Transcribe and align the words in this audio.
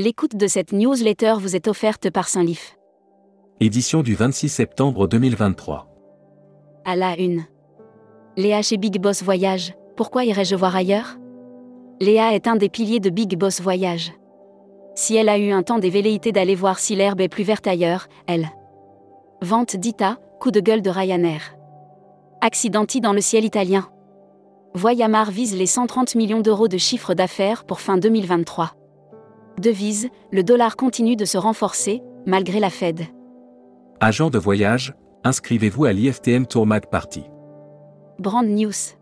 L'écoute 0.00 0.36
de 0.36 0.46
cette 0.46 0.70
newsletter 0.70 1.34
vous 1.40 1.56
est 1.56 1.66
offerte 1.66 2.08
par 2.08 2.28
Saint-Lif. 2.28 2.78
Édition 3.58 4.04
du 4.04 4.14
26 4.14 4.48
septembre 4.48 5.08
2023. 5.08 5.88
À 6.84 6.94
la 6.94 7.18
une. 7.18 7.42
Léa 8.36 8.62
chez 8.62 8.76
Big 8.76 9.00
Boss 9.00 9.24
Voyage, 9.24 9.74
pourquoi 9.96 10.24
irais-je 10.24 10.54
voir 10.54 10.76
ailleurs? 10.76 11.16
Léa 11.98 12.32
est 12.32 12.46
un 12.46 12.54
des 12.54 12.68
piliers 12.68 13.00
de 13.00 13.10
Big 13.10 13.36
Boss 13.36 13.60
Voyage. 13.60 14.12
Si 14.94 15.16
elle 15.16 15.28
a 15.28 15.36
eu 15.36 15.50
un 15.50 15.64
temps 15.64 15.80
des 15.80 15.90
velléités 15.90 16.30
d'aller 16.30 16.54
voir 16.54 16.78
si 16.78 16.94
l'herbe 16.94 17.20
est 17.20 17.28
plus 17.28 17.42
verte 17.42 17.66
ailleurs, 17.66 18.06
elle. 18.28 18.50
Vente 19.42 19.74
d'Ita, 19.74 20.18
coup 20.38 20.52
de 20.52 20.60
gueule 20.60 20.82
de 20.82 20.90
Ryanair. 20.90 21.56
Accidenti 22.40 23.00
dans 23.00 23.12
le 23.12 23.20
ciel 23.20 23.44
italien. 23.44 23.88
Voyamar 24.74 25.32
vise 25.32 25.56
les 25.56 25.66
130 25.66 26.14
millions 26.14 26.40
d'euros 26.40 26.68
de 26.68 26.78
chiffre 26.78 27.14
d'affaires 27.14 27.64
pour 27.64 27.80
fin 27.80 27.98
2023. 27.98 28.77
Devise, 29.58 30.08
le 30.30 30.44
dollar 30.44 30.76
continue 30.76 31.16
de 31.16 31.24
se 31.24 31.36
renforcer, 31.36 32.02
malgré 32.26 32.60
la 32.60 32.70
Fed. 32.70 33.02
Agent 34.00 34.30
de 34.30 34.38
voyage, 34.38 34.94
inscrivez-vous 35.24 35.84
à 35.84 35.92
l'IFTM 35.92 36.46
Tourmag 36.46 36.86
Party. 36.86 37.24
Brand 38.18 38.46
News. 38.46 38.94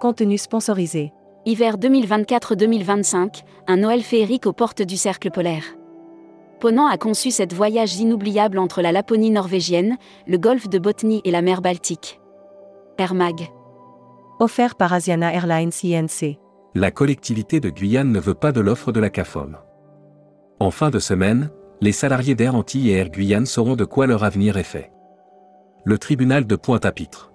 Contenu 0.00 0.38
sponsorisé. 0.38 1.12
Hiver 1.44 1.76
2024-2025, 1.76 3.42
un 3.66 3.76
Noël 3.76 4.02
féerique 4.02 4.46
aux 4.46 4.52
portes 4.52 4.82
du 4.82 4.96
cercle 4.96 5.30
polaire. 5.30 5.64
Ponant 6.60 6.86
a 6.86 6.96
conçu 6.96 7.30
cette 7.30 7.52
voyage 7.52 7.96
inoubliable 7.96 8.58
entre 8.58 8.80
la 8.80 8.92
Laponie 8.92 9.30
norvégienne, 9.30 9.96
le 10.26 10.38
golfe 10.38 10.68
de 10.68 10.78
Botnie 10.78 11.20
et 11.24 11.30
la 11.30 11.42
mer 11.42 11.60
Baltique. 11.60 12.20
Air 12.98 13.14
Mag. 13.14 13.50
Offert 14.40 14.74
par 14.74 14.92
Asiana 14.92 15.32
Airlines 15.32 15.70
INC. 15.84 16.38
La 16.78 16.90
collectivité 16.90 17.58
de 17.58 17.70
Guyane 17.70 18.12
ne 18.12 18.20
veut 18.20 18.34
pas 18.34 18.52
de 18.52 18.60
l'offre 18.60 18.92
de 18.92 19.00
la 19.00 19.08
CAFOM. 19.08 19.56
En 20.60 20.70
fin 20.70 20.90
de 20.90 20.98
semaine, 20.98 21.48
les 21.80 21.90
salariés 21.90 22.34
d'Air 22.34 22.54
Antilles 22.54 22.90
et 22.90 22.96
Air 22.96 23.08
Guyane 23.08 23.46
sauront 23.46 23.76
de 23.76 23.86
quoi 23.86 24.06
leur 24.06 24.24
avenir 24.24 24.58
est 24.58 24.62
fait. 24.62 24.92
Le 25.86 25.96
tribunal 25.96 26.46
de 26.46 26.54
Pointe-à-Pitre. 26.54 27.32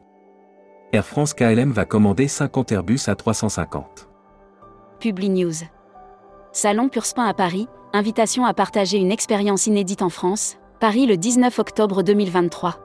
Air 0.94 1.08
France 1.08 1.34
KLM 1.34 1.72
va 1.72 1.86
commander 1.86 2.28
50 2.28 2.72
Airbus 2.72 3.00
à 3.08 3.16
350. 3.16 4.10
Publi 5.00 5.32
News. 5.32 5.66
Salon 6.52 6.88
Purspin 6.88 7.26
à 7.26 7.34
Paris, 7.34 7.68
invitation 7.94 8.46
à 8.46 8.54
partager 8.54 9.00
une 9.00 9.12
expérience 9.12 9.66
inédite 9.66 10.04
en 10.04 10.10
France, 10.10 10.58
Paris 10.80 11.08
le 11.08 11.18
19 11.18 11.58
octobre 11.58 12.04
2023. 12.04 12.78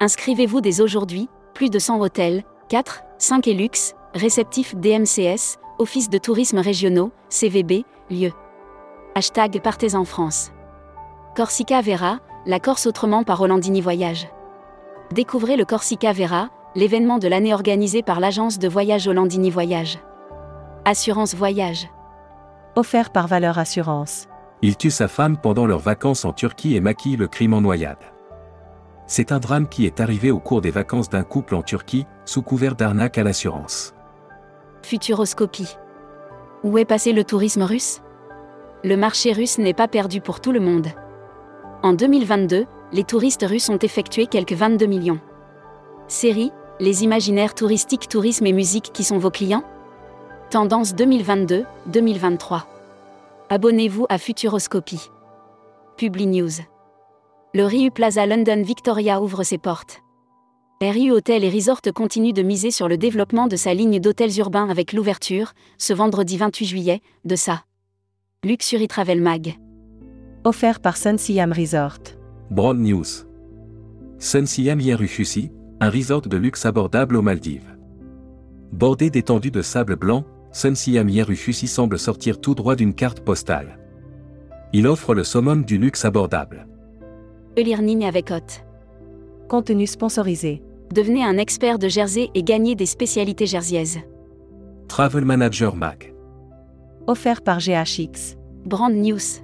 Inscrivez-vous 0.00 0.62
dès 0.62 0.80
aujourd'hui, 0.80 1.28
plus 1.52 1.68
de 1.68 1.78
100 1.78 2.00
hôtels, 2.00 2.44
4, 2.70 3.02
5 3.18 3.46
et 3.48 3.52
luxe, 3.52 3.94
réceptifs 4.16 4.74
DMCS, 4.74 5.58
Office 5.78 6.08
de 6.08 6.18
tourisme 6.18 6.58
régionaux, 6.58 7.12
CVB, 7.28 7.84
lieu. 8.10 8.32
Hashtag 9.14 9.60
Partez 9.62 9.94
en 9.94 10.04
France. 10.04 10.52
Corsica 11.36 11.80
Vera, 11.82 12.18
la 12.46 12.60
Corse 12.60 12.86
autrement 12.86 13.24
par 13.24 13.38
Rolandini 13.38 13.80
Voyage. 13.80 14.28
Découvrez 15.12 15.56
le 15.56 15.64
Corsica 15.64 16.12
Vera, 16.12 16.48
l'événement 16.74 17.18
de 17.18 17.28
l'année 17.28 17.54
organisé 17.54 18.02
par 18.02 18.20
l'agence 18.20 18.58
de 18.58 18.68
voyage 18.68 19.06
Rolandini 19.06 19.50
Voyage. 19.50 19.98
Assurance 20.84 21.34
Voyage. 21.34 21.88
Offert 22.74 23.10
par 23.10 23.26
Valeur 23.26 23.58
Assurance. 23.58 24.28
Il 24.62 24.76
tue 24.76 24.90
sa 24.90 25.08
femme 25.08 25.36
pendant 25.36 25.66
leurs 25.66 25.78
vacances 25.78 26.24
en 26.24 26.32
Turquie 26.32 26.76
et 26.76 26.80
maquille 26.80 27.16
le 27.16 27.28
crime 27.28 27.54
en 27.54 27.60
noyade. 27.60 28.04
C'est 29.06 29.30
un 29.30 29.38
drame 29.38 29.68
qui 29.68 29.86
est 29.86 30.00
arrivé 30.00 30.30
au 30.30 30.40
cours 30.40 30.60
des 30.60 30.70
vacances 30.70 31.08
d'un 31.08 31.22
couple 31.22 31.54
en 31.54 31.62
Turquie, 31.62 32.06
sous 32.24 32.42
couvert 32.42 32.74
d'arnaque 32.74 33.18
à 33.18 33.22
l'assurance. 33.22 33.94
Futuroscopie. 34.86 35.76
Où 36.62 36.78
est 36.78 36.84
passé 36.84 37.12
le 37.12 37.24
tourisme 37.24 37.62
russe? 37.62 38.02
Le 38.84 38.96
marché 38.96 39.32
russe 39.32 39.58
n'est 39.58 39.74
pas 39.74 39.88
perdu 39.88 40.20
pour 40.20 40.38
tout 40.38 40.52
le 40.52 40.60
monde. 40.60 40.86
En 41.82 41.92
2022, 41.92 42.66
les 42.92 43.02
touristes 43.02 43.44
russes 43.44 43.68
ont 43.68 43.78
effectué 43.78 44.28
quelques 44.28 44.52
22 44.52 44.86
millions. 44.86 45.18
Série, 46.06 46.52
les 46.78 47.02
imaginaires 47.02 47.56
touristiques, 47.56 48.06
tourisme 48.06 48.46
et 48.46 48.52
musique 48.52 48.92
qui 48.92 49.02
sont 49.02 49.18
vos 49.18 49.32
clients? 49.32 49.64
Tendance 50.50 50.94
2022-2023. 50.94 52.62
Abonnez-vous 53.48 54.06
à 54.08 54.18
Futuroscopie. 54.18 55.10
Publi 55.96 56.28
News. 56.28 56.62
Le 57.54 57.64
Riu 57.64 57.90
Plaza 57.90 58.24
London 58.24 58.62
Victoria 58.62 59.20
ouvre 59.20 59.42
ses 59.42 59.58
portes. 59.58 60.04
RU 60.82 61.10
Hôtel 61.10 61.42
et 61.42 61.48
Resort 61.48 61.80
continue 61.94 62.34
de 62.34 62.42
miser 62.42 62.70
sur 62.70 62.86
le 62.86 62.98
développement 62.98 63.46
de 63.46 63.56
sa 63.56 63.72
ligne 63.72 63.98
d'hôtels 63.98 64.38
urbains 64.38 64.68
avec 64.68 64.92
l'ouverture, 64.92 65.54
ce 65.78 65.94
vendredi 65.94 66.36
28 66.36 66.66
juillet, 66.66 67.00
de 67.24 67.34
sa 67.34 67.64
Luxury 68.44 68.86
Travel 68.86 69.22
Mag. 69.22 69.56
Offert 70.44 70.80
par 70.80 70.98
Sun 70.98 71.16
Siam 71.16 71.50
Resort. 71.50 72.00
Broad 72.50 72.76
News. 72.76 73.06
Sun 74.18 74.44
Siam 74.44 74.78
Yerushusi, 74.78 75.50
un 75.80 75.88
resort 75.88 76.28
de 76.28 76.36
luxe 76.36 76.66
abordable 76.66 77.16
aux 77.16 77.22
Maldives. 77.22 77.74
Bordé 78.70 79.08
d'étendues 79.08 79.50
de 79.50 79.62
sable 79.62 79.96
blanc, 79.96 80.26
Sun 80.52 80.74
Siam 80.74 81.08
Yerushusi 81.08 81.68
semble 81.68 81.98
sortir 81.98 82.38
tout 82.38 82.54
droit 82.54 82.76
d'une 82.76 82.92
carte 82.92 83.20
postale. 83.20 83.78
Il 84.74 84.86
offre 84.86 85.14
le 85.14 85.24
summum 85.24 85.64
du 85.64 85.78
luxe 85.78 86.04
abordable. 86.04 86.66
Elirning 87.56 88.04
avec 88.04 88.30
Hot. 88.30 88.60
Contenu 89.48 89.86
sponsorisé. 89.86 90.65
Devenez 90.92 91.24
un 91.24 91.36
expert 91.38 91.78
de 91.78 91.88
Jersey 91.88 92.30
et 92.34 92.42
gagnez 92.42 92.74
des 92.74 92.86
spécialités 92.86 93.46
jerseyaises. 93.46 93.98
Travel 94.88 95.24
Manager 95.24 95.74
Mag. 95.74 96.14
Offert 97.06 97.42
par 97.42 97.58
GHX. 97.58 98.36
Brand 98.64 98.94
News. 98.94 99.42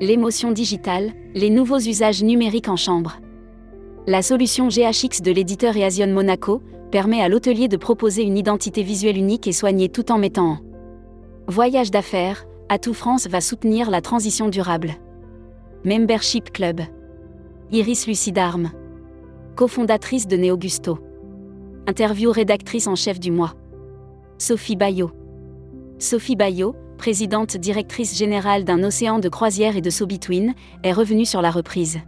L'émotion 0.00 0.52
digitale, 0.52 1.12
les 1.34 1.50
nouveaux 1.50 1.78
usages 1.78 2.22
numériques 2.22 2.68
en 2.68 2.76
chambre. 2.76 3.20
La 4.06 4.22
solution 4.22 4.68
GHX 4.68 5.22
de 5.22 5.32
l'éditeur 5.32 5.76
Easion 5.76 6.08
Monaco 6.08 6.62
permet 6.90 7.20
à 7.20 7.28
l'hôtelier 7.28 7.68
de 7.68 7.76
proposer 7.76 8.22
une 8.22 8.38
identité 8.38 8.82
visuelle 8.82 9.18
unique 9.18 9.46
et 9.46 9.52
soignée 9.52 9.88
tout 9.88 10.10
en 10.10 10.18
mettant 10.18 10.52
en 10.52 10.58
voyage 11.48 11.90
d'affaires. 11.90 12.44
Atout 12.68 12.94
France 12.94 13.26
va 13.26 13.40
soutenir 13.40 13.90
la 13.90 14.02
transition 14.02 14.48
durable. 14.48 14.92
Membership 15.84 16.52
Club. 16.52 16.82
Iris 17.70 18.06
Lucidarme. 18.06 18.70
Cofondatrice 19.58 20.28
de 20.28 20.36
Neogusto. 20.36 21.00
Interview 21.88 22.30
rédactrice 22.30 22.86
en 22.86 22.94
chef 22.94 23.18
du 23.18 23.32
mois. 23.32 23.54
Sophie 24.38 24.76
Bayot. 24.76 25.10
Sophie 25.98 26.36
Bayot, 26.36 26.76
présidente 26.96 27.56
directrice 27.56 28.16
générale 28.16 28.62
d'un 28.62 28.84
océan 28.84 29.18
de 29.18 29.28
croisière 29.28 29.76
et 29.76 29.80
de 29.80 29.90
So 29.90 30.06
Between, 30.06 30.54
est 30.84 30.92
revenue 30.92 31.24
sur 31.24 31.42
la 31.42 31.50
reprise. 31.50 31.98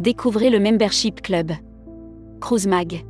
Découvrez 0.00 0.48
le 0.48 0.60
Membership 0.60 1.20
Club. 1.20 1.52
Cruise 2.40 2.66
Mag. 2.66 3.04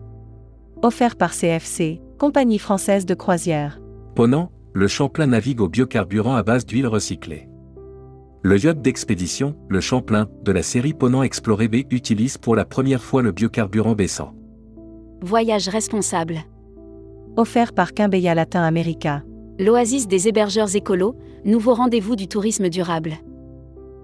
Offert 0.83 1.15
par 1.15 1.31
CFC, 1.31 2.01
compagnie 2.19 2.59
française 2.59 3.07
de 3.07 3.15
croisière. 3.15 3.81
Ponant, 4.17 4.51
le 4.73 4.89
Champlain 4.89 5.29
navigue 5.29 5.61
au 5.61 5.69
biocarburant 5.69 6.35
à 6.35 6.43
base 6.43 6.67
d'huile 6.67 6.89
recyclée. 6.89 7.49
Le 8.45 8.59
yacht 8.59 8.83
d'expédition, 8.83 9.55
le 9.69 9.81
Champlain, 9.81 10.29
de 10.43 10.51
la 10.51 10.65
série 10.65 10.95
Ponant 10.95 11.23
Explorer 11.23 11.69
B 11.69 11.77
utilise 11.93 12.39
pour 12.39 12.57
la 12.57 12.65
première 12.65 13.01
fois 13.01 13.23
le 13.23 13.31
biocarburant 13.31 13.95
baissant. 13.95 14.35
Voyage 15.21 15.69
responsable. 15.69 16.41
Offert 17.37 17.73
par 17.73 17.95
Quimbeya 17.95 18.35
Latin 18.35 18.65
America. 18.65 19.23
L'oasis 19.61 20.09
des 20.09 20.27
hébergeurs 20.27 20.75
écolos, 20.75 21.15
nouveau 21.45 21.73
rendez-vous 21.73 22.17
du 22.17 22.27
tourisme 22.27 22.69
durable. 22.69 23.13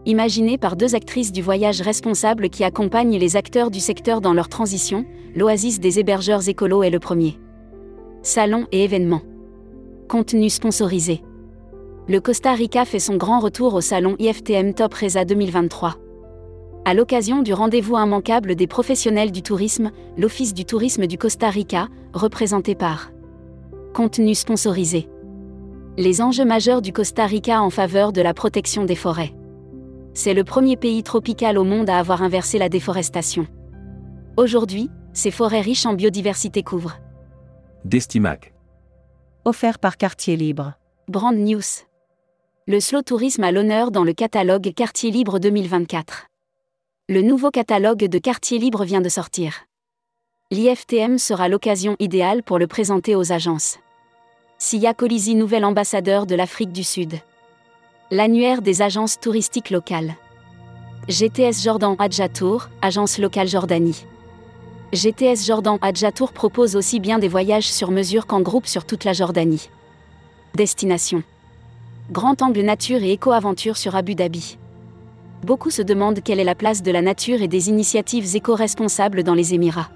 Imaginé 0.06 0.56
par 0.56 0.76
deux 0.76 0.94
actrices 0.94 1.32
du 1.32 1.42
voyage 1.42 1.80
responsable 1.80 2.48
qui 2.48 2.62
accompagnent 2.62 3.18
les 3.18 3.34
acteurs 3.34 3.72
du 3.72 3.80
secteur 3.80 4.20
dans 4.20 4.34
leur 4.34 4.48
transition, 4.48 5.04
l'oasis 5.34 5.80
des 5.80 5.98
hébergeurs 5.98 6.48
écolos 6.48 6.84
est 6.84 6.90
le 6.90 7.00
premier. 7.00 7.40
Salon 8.22 8.68
et 8.70 8.84
événements. 8.84 9.22
Contenu 10.08 10.48
sponsorisé. 10.48 11.22
Le 12.10 12.22
Costa 12.22 12.54
Rica 12.54 12.86
fait 12.86 13.00
son 13.00 13.16
grand 13.16 13.38
retour 13.38 13.74
au 13.74 13.82
salon 13.82 14.16
IFTM 14.18 14.72
Top 14.72 14.94
Reza 14.94 15.26
2023. 15.26 15.96
À 16.86 16.94
l'occasion 16.94 17.42
du 17.42 17.52
rendez-vous 17.52 17.98
immanquable 17.98 18.54
des 18.54 18.66
professionnels 18.66 19.30
du 19.30 19.42
tourisme, 19.42 19.90
l'Office 20.16 20.54
du 20.54 20.64
tourisme 20.64 21.06
du 21.06 21.18
Costa 21.18 21.50
Rica, 21.50 21.88
représenté 22.14 22.74
par 22.74 23.10
Contenu 23.92 24.34
sponsorisé. 24.34 25.06
Les 25.98 26.22
enjeux 26.22 26.46
majeurs 26.46 26.80
du 26.80 26.94
Costa 26.94 27.26
Rica 27.26 27.60
en 27.60 27.68
faveur 27.68 28.14
de 28.14 28.22
la 28.22 28.32
protection 28.32 28.86
des 28.86 28.96
forêts. 28.96 29.34
C'est 30.14 30.32
le 30.32 30.44
premier 30.44 30.78
pays 30.78 31.02
tropical 31.02 31.58
au 31.58 31.64
monde 31.64 31.90
à 31.90 31.98
avoir 31.98 32.22
inversé 32.22 32.56
la 32.56 32.70
déforestation. 32.70 33.46
Aujourd'hui, 34.38 34.88
ces 35.12 35.30
forêts 35.30 35.60
riches 35.60 35.84
en 35.84 35.92
biodiversité 35.92 36.62
couvrent. 36.62 36.96
Destimac. 37.84 38.54
Offert 39.44 39.78
par 39.78 39.98
Quartier 39.98 40.36
Libre. 40.36 40.72
Brand 41.06 41.36
News. 41.36 41.87
Le 42.70 42.80
slow 42.80 43.00
tourisme 43.00 43.44
a 43.44 43.50
l'honneur 43.50 43.90
dans 43.90 44.04
le 44.04 44.12
catalogue 44.12 44.74
Quartier 44.74 45.10
Libre 45.10 45.38
2024. 45.38 46.26
Le 47.08 47.22
nouveau 47.22 47.50
catalogue 47.50 48.04
de 48.04 48.18
Quartier 48.18 48.58
Libre 48.58 48.84
vient 48.84 49.00
de 49.00 49.08
sortir. 49.08 49.64
L'IFTM 50.50 51.16
sera 51.16 51.48
l'occasion 51.48 51.96
idéale 51.98 52.42
pour 52.42 52.58
le 52.58 52.66
présenter 52.66 53.14
aux 53.14 53.32
agences. 53.32 53.78
Sia 54.58 54.92
Colisi, 54.92 55.34
nouvel 55.34 55.64
ambassadeur 55.64 56.26
de 56.26 56.34
l'Afrique 56.34 56.70
du 56.70 56.84
Sud. 56.84 57.14
L'annuaire 58.10 58.60
des 58.60 58.82
agences 58.82 59.18
touristiques 59.18 59.70
locales. 59.70 60.14
GTS 61.08 61.62
Jordan 61.64 61.96
Adjatour, 61.98 62.68
agence 62.82 63.16
locale 63.16 63.48
Jordanie. 63.48 64.04
GTS 64.92 65.46
Jordan 65.46 65.78
Adjatour 65.80 66.34
propose 66.34 66.76
aussi 66.76 67.00
bien 67.00 67.18
des 67.18 67.28
voyages 67.28 67.72
sur 67.72 67.90
mesure 67.90 68.26
qu'en 68.26 68.42
groupe 68.42 68.66
sur 68.66 68.84
toute 68.84 69.04
la 69.04 69.14
Jordanie. 69.14 69.70
Destination. 70.54 71.22
Grand 72.10 72.40
angle 72.40 72.62
nature 72.62 73.02
et 73.02 73.12
éco-aventure 73.12 73.76
sur 73.76 73.94
Abu 73.94 74.14
Dhabi. 74.14 74.58
Beaucoup 75.44 75.68
se 75.68 75.82
demandent 75.82 76.22
quelle 76.22 76.40
est 76.40 76.44
la 76.44 76.54
place 76.54 76.82
de 76.82 76.90
la 76.90 77.02
nature 77.02 77.42
et 77.42 77.48
des 77.48 77.68
initiatives 77.68 78.34
éco-responsables 78.34 79.22
dans 79.22 79.34
les 79.34 79.52
Émirats. 79.52 79.90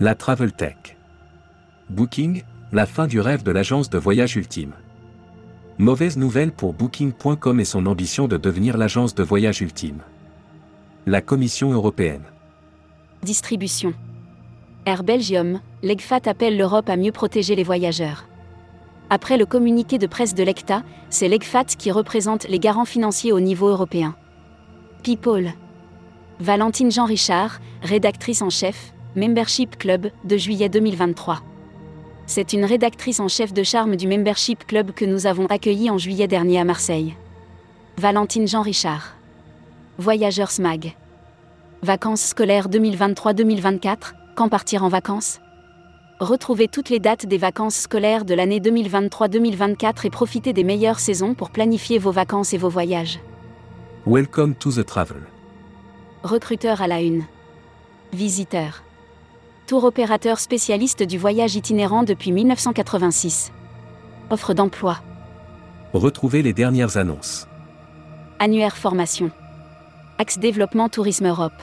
La 0.00 0.16
Travel 0.16 0.52
Tech. 0.52 0.96
Booking, 1.88 2.42
la 2.72 2.84
fin 2.84 3.06
du 3.06 3.20
rêve 3.20 3.44
de 3.44 3.52
l'agence 3.52 3.90
de 3.90 3.98
voyage 3.98 4.34
ultime. 4.34 4.72
Mauvaise 5.78 6.16
nouvelle 6.16 6.50
pour 6.50 6.74
Booking.com 6.74 7.60
et 7.60 7.64
son 7.64 7.86
ambition 7.86 8.26
de 8.26 8.36
devenir 8.36 8.76
l'agence 8.76 9.14
de 9.14 9.22
voyage 9.22 9.60
ultime. 9.60 10.00
La 11.06 11.20
Commission 11.20 11.70
européenne. 11.70 12.24
Distribution. 13.22 13.94
Air 14.84 15.04
Belgium, 15.04 15.60
l'EGFAT 15.84 16.22
appelle 16.26 16.58
l'Europe 16.58 16.88
à 16.88 16.96
mieux 16.96 17.12
protéger 17.12 17.54
les 17.54 17.62
voyageurs. 17.62 18.26
Après 19.12 19.36
le 19.36 19.44
communiqué 19.44 19.98
de 19.98 20.06
presse 20.06 20.34
de 20.34 20.44
l'ECTA, 20.44 20.84
c'est 21.08 21.26
l'EGFAT 21.26 21.64
qui 21.76 21.90
représente 21.90 22.48
les 22.48 22.60
garants 22.60 22.84
financiers 22.84 23.32
au 23.32 23.40
niveau 23.40 23.68
européen. 23.68 24.14
People. 25.02 25.52
Valentine 26.38 26.92
Jean-Richard, 26.92 27.58
rédactrice 27.82 28.40
en 28.40 28.50
chef, 28.50 28.94
Membership 29.16 29.76
Club, 29.76 30.10
de 30.22 30.36
juillet 30.36 30.68
2023. 30.68 31.42
C'est 32.26 32.52
une 32.52 32.64
rédactrice 32.64 33.18
en 33.18 33.26
chef 33.26 33.52
de 33.52 33.64
charme 33.64 33.96
du 33.96 34.06
Membership 34.06 34.64
Club 34.64 34.92
que 34.92 35.04
nous 35.04 35.26
avons 35.26 35.46
accueillie 35.46 35.90
en 35.90 35.98
juillet 35.98 36.28
dernier 36.28 36.60
à 36.60 36.64
Marseille. 36.64 37.16
Valentine 37.98 38.46
Jean-Richard. 38.46 39.16
Voyageurs 39.98 40.52
SMAG. 40.52 40.96
Vacances 41.82 42.22
scolaires 42.22 42.68
2023-2024, 42.68 44.14
quand 44.36 44.48
partir 44.48 44.84
en 44.84 44.88
vacances? 44.88 45.40
Retrouvez 46.20 46.68
toutes 46.68 46.90
les 46.90 47.00
dates 47.00 47.24
des 47.24 47.38
vacances 47.38 47.76
scolaires 47.76 48.26
de 48.26 48.34
l'année 48.34 48.60
2023-2024 48.60 50.06
et 50.06 50.10
profitez 50.10 50.52
des 50.52 50.64
meilleures 50.64 51.00
saisons 51.00 51.32
pour 51.32 51.48
planifier 51.48 51.96
vos 51.98 52.10
vacances 52.10 52.52
et 52.52 52.58
vos 52.58 52.68
voyages. 52.68 53.20
Welcome 54.06 54.54
to 54.56 54.70
the 54.70 54.84
travel. 54.84 55.22
Recruteur 56.22 56.82
à 56.82 56.88
la 56.88 57.00
une. 57.00 57.24
Visiteur. 58.12 58.82
Tour 59.66 59.84
opérateur 59.84 60.40
spécialiste 60.40 61.02
du 61.02 61.16
voyage 61.16 61.56
itinérant 61.56 62.02
depuis 62.02 62.32
1986. 62.32 63.50
Offre 64.28 64.52
d'emploi. 64.52 64.98
Retrouvez 65.94 66.42
les 66.42 66.52
dernières 66.52 66.98
annonces. 66.98 67.48
Annuaire 68.40 68.76
formation. 68.76 69.30
Axe 70.18 70.38
développement 70.38 70.90
Tourisme 70.90 71.28
Europe 71.28 71.62